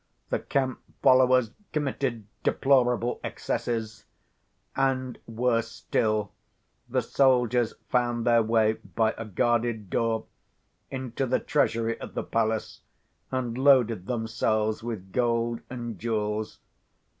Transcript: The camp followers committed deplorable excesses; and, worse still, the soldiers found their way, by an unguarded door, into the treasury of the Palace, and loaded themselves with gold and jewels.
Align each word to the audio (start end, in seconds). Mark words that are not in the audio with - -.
The 0.31 0.39
camp 0.39 0.79
followers 1.03 1.51
committed 1.71 2.25
deplorable 2.41 3.19
excesses; 3.23 4.05
and, 4.75 5.19
worse 5.27 5.67
still, 5.69 6.31
the 6.89 7.03
soldiers 7.03 7.75
found 7.87 8.25
their 8.25 8.41
way, 8.41 8.73
by 8.95 9.11
an 9.11 9.19
unguarded 9.27 9.91
door, 9.91 10.25
into 10.89 11.27
the 11.27 11.37
treasury 11.39 11.99
of 12.01 12.15
the 12.15 12.23
Palace, 12.23 12.81
and 13.29 13.55
loaded 13.55 14.07
themselves 14.07 14.81
with 14.81 15.11
gold 15.11 15.59
and 15.69 15.99
jewels. 15.99 16.57